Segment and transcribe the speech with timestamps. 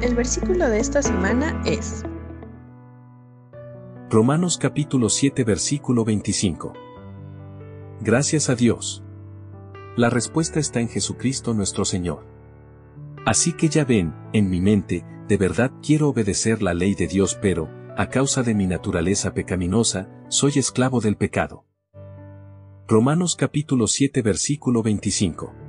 [0.00, 2.04] El versículo de esta semana es
[4.08, 6.72] Romanos capítulo 7 versículo 25.
[8.00, 9.02] Gracias a Dios.
[9.96, 12.24] La respuesta está en Jesucristo nuestro Señor.
[13.26, 17.36] Así que ya ven, en mi mente, de verdad quiero obedecer la ley de Dios
[17.42, 21.64] pero, a causa de mi naturaleza pecaminosa, soy esclavo del pecado.
[22.86, 25.67] Romanos capítulo 7 versículo 25.